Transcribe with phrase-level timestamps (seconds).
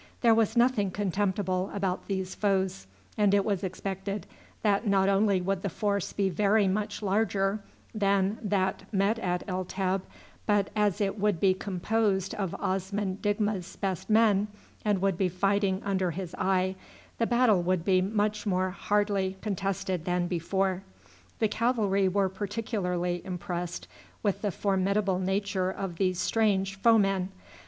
[0.21, 2.87] There was nothing contemptible about these foes,
[3.19, 4.25] and it was expected
[4.63, 7.59] that not only would the force be very much larger
[7.93, 10.01] than that met at El Teb,
[10.47, 14.47] but as it would be composed of Osman Digma's best men,
[14.83, 16.73] and would be fighting under his eye,
[17.19, 20.81] the battle would be much more hardly contested than before.
[21.37, 23.87] The cavalry were particularly impressed
[24.23, 27.29] with the formidable nature of these strange foemen.